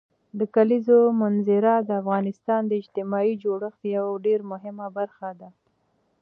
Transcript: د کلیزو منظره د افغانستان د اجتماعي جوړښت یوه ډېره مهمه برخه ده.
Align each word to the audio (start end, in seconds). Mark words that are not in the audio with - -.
د 0.39 0.41
کلیزو 0.55 0.99
منظره 1.21 1.73
د 1.87 1.89
افغانستان 2.01 2.61
د 2.67 2.71
اجتماعي 2.81 3.33
جوړښت 3.43 3.81
یوه 3.95 4.11
ډېره 4.25 4.45
مهمه 4.53 4.87
برخه 4.97 5.29
ده. 5.39 5.49